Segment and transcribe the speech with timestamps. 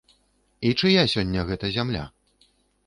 [0.69, 2.03] І чыя сёння гэта зямля?